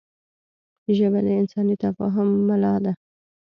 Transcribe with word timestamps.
ژبه 0.97 1.19
د 1.25 1.27
انساني 1.41 1.75
تفاهم 1.83 2.27
ملا 2.47 2.73
ده 2.83 2.91